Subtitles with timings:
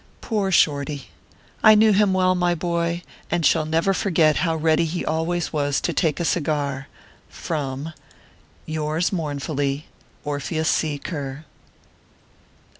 [0.19, 1.09] Poor Shorty!
[1.61, 5.79] I knew him well, my boy, and shall never forget how ready he always was
[5.81, 6.87] to take a cigar
[7.29, 7.93] from
[8.65, 9.85] Yours, mournfully,
[10.25, 10.97] ORPHEUS C.
[10.97, 11.45] KERR.